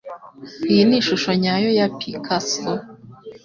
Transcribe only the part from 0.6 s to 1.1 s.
Iyi ni